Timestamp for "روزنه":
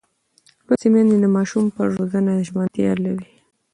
1.97-2.31